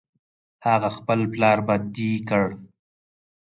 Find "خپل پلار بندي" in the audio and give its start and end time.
0.97-2.11